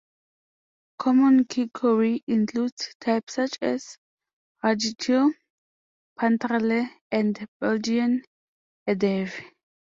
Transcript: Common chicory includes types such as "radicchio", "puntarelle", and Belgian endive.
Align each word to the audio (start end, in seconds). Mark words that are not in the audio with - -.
Common 0.97 1.45
chicory 1.47 2.23
includes 2.25 2.95
types 2.99 3.35
such 3.35 3.55
as 3.61 3.99
"radicchio", 4.63 5.31
"puntarelle", 6.19 6.89
and 7.11 7.47
Belgian 7.59 8.23
endive. 8.87 9.35